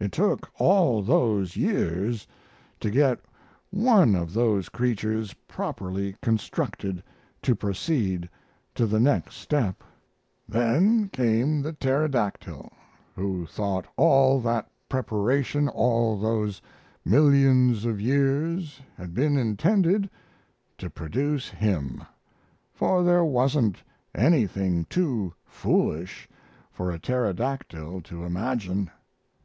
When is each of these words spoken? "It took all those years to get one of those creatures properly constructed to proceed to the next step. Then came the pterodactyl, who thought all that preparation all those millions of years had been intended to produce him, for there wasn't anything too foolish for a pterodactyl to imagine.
"It 0.00 0.10
took 0.10 0.50
all 0.58 1.00
those 1.00 1.54
years 1.54 2.26
to 2.80 2.90
get 2.90 3.20
one 3.70 4.16
of 4.16 4.34
those 4.34 4.68
creatures 4.68 5.32
properly 5.46 6.16
constructed 6.20 7.04
to 7.42 7.54
proceed 7.54 8.28
to 8.74 8.84
the 8.84 8.98
next 8.98 9.36
step. 9.36 9.84
Then 10.48 11.08
came 11.10 11.62
the 11.62 11.72
pterodactyl, 11.72 12.72
who 13.14 13.46
thought 13.46 13.86
all 13.96 14.40
that 14.40 14.68
preparation 14.88 15.68
all 15.68 16.18
those 16.18 16.60
millions 17.04 17.84
of 17.84 18.00
years 18.00 18.80
had 18.96 19.14
been 19.14 19.36
intended 19.36 20.10
to 20.78 20.90
produce 20.90 21.48
him, 21.48 22.02
for 22.72 23.04
there 23.04 23.24
wasn't 23.24 23.84
anything 24.16 24.84
too 24.86 25.32
foolish 25.44 26.28
for 26.72 26.90
a 26.90 26.98
pterodactyl 26.98 28.00
to 28.00 28.24
imagine. 28.24 28.90